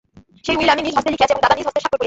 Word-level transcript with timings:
সে 0.45 0.51
will 0.57 0.71
আমি 0.73 0.81
নিজহস্তে 0.85 1.11
লিখিয়াছি 1.13 1.33
এবং 1.33 1.43
দাদা 1.43 1.55
নিজহস্তে 1.57 1.79
স্বাক্ষর 1.81 1.91
করিয়াছেন। 1.91 1.99